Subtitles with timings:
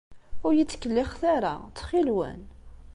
[0.45, 2.41] Ur iyi-ttkellixet ara, ttxil-wen.